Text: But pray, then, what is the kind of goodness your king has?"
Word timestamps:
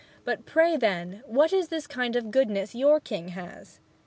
But 0.23 0.47
pray, 0.47 0.77
then, 0.77 1.21
what 1.27 1.53
is 1.53 1.67
the 1.67 1.79
kind 1.87 2.15
of 2.15 2.31
goodness 2.31 2.73
your 2.73 2.99
king 2.99 3.27
has?" 3.27 3.79